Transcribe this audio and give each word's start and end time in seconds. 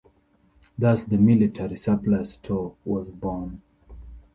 Thus 0.79 1.03
the 1.03 1.19
military 1.19 1.75
surplus 1.77 2.31
store 2.33 2.73
was 2.85 3.11
born. 3.11 3.61